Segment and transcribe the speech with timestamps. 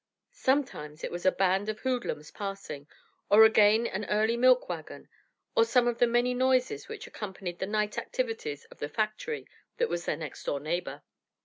[0.31, 2.87] Sometimes it was a band of hoodlums passing,
[3.29, 5.07] or again an early milk wagon,
[5.55, 9.45] or some of the many noises which accompanied the night activities of the factory
[9.77, 11.03] that was their next door neighbor.